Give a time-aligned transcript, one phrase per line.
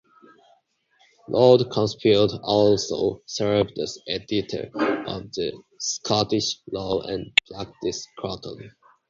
[1.29, 4.71] Lord Coulsfield also served as Editor
[5.05, 8.71] of the Scottish Law and Practice Quarterly.